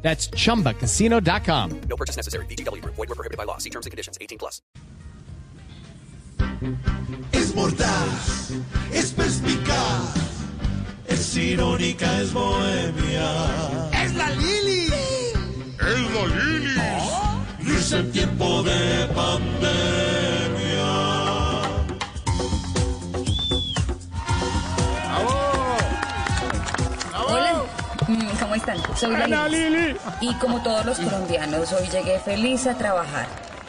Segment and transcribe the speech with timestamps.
[0.00, 1.80] That's chumbacasino.com.
[1.88, 2.46] No purchase necessary.
[2.46, 2.82] BGW.
[2.84, 3.58] Void were prohibited by law.
[3.58, 4.16] See terms and conditions.
[4.20, 4.62] 18 plus.
[7.32, 8.50] Es mordaz,
[8.92, 10.14] es perspicaz,
[11.06, 13.90] es irónica, es bohemia.
[13.92, 14.88] ¡Es la Lili!
[15.78, 16.80] ¡Es la Lili!
[17.00, 17.44] Oh.
[17.60, 19.97] Risa en tiempo de pandemia.
[28.48, 28.78] ¿Cómo están?
[28.96, 29.96] Soy la Lilis.
[30.22, 33.26] Y como todos los colombianos, hoy llegué feliz a trabajar.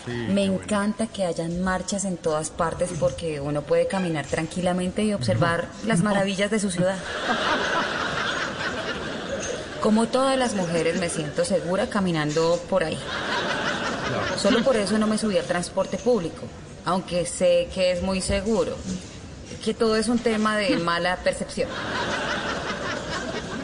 [0.08, 5.68] Me encanta que hayan marchas en todas partes porque uno puede caminar tranquilamente y observar
[5.86, 6.98] las maravillas de su ciudad.
[9.82, 12.98] Como todas las mujeres me siento segura caminando por ahí.
[14.38, 16.44] Solo por eso no me subí al transporte público,
[16.86, 18.78] aunque sé que es muy seguro,
[19.64, 21.70] que todo es un tema de mala percepción.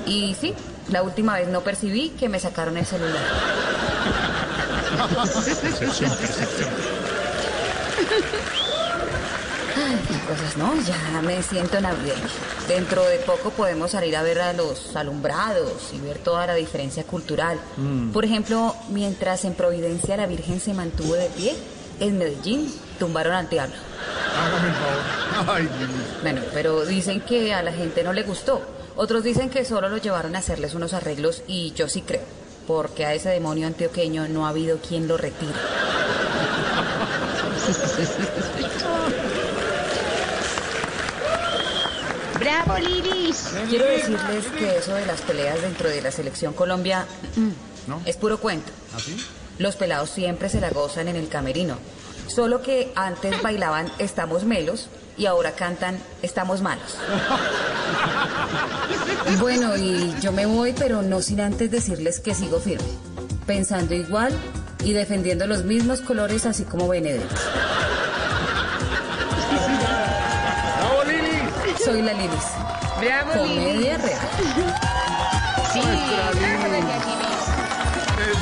[0.06, 0.54] Y sí,
[0.90, 3.24] la última vez no percibí que me sacaron el celular.
[9.78, 10.74] Ay, qué cosas, ¿no?
[10.84, 12.16] Ya me siento navideña.
[12.68, 17.04] Dentro de poco podemos salir a ver a los alumbrados y ver toda la diferencia
[17.04, 17.60] cultural.
[18.14, 21.56] Por ejemplo, mientras en Providencia la Virgen se mantuvo de pie,
[22.00, 23.76] en Medellín tumbaron al diablo.
[24.38, 25.56] Hágame el favor.
[25.56, 25.70] Ay.
[26.22, 28.62] Bueno, pero dicen que a la gente no le gustó.
[28.98, 32.24] Otros dicen que solo lo llevaron a hacerles unos arreglos y yo sí creo,
[32.66, 35.52] porque a ese demonio antioqueño no ha habido quien lo retire.
[42.40, 43.50] ¡Bravo, Liris!
[43.70, 48.40] Quiero decirles que eso de las peleas dentro de la selección Colombia mm, es puro
[48.40, 48.72] cuento.
[49.58, 51.78] Los pelados siempre se la gozan en el camerino.
[52.28, 56.98] Solo que antes bailaban Estamos Melos y ahora cantan Estamos Malos.
[59.40, 62.88] Bueno, y yo me voy, pero no sin antes decirles que sigo firme,
[63.46, 64.34] pensando igual
[64.84, 67.36] y defendiendo los mismos colores, así como Benedetto.
[70.78, 71.76] ¡Bravo, Lili!
[71.84, 72.46] Soy la Lilis.
[73.00, 74.20] ¡Bravo, Comedia real.
[75.74, 75.82] Sí,